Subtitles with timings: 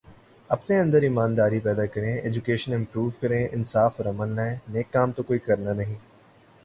[0.49, 5.23] اپنے اندر ایمانداری پیدا کریں، ایجوکیشن امپروو کریں، انصاف اور امن لائیں، نیک کام تو
[5.23, 5.95] کوئی کرنا نہیں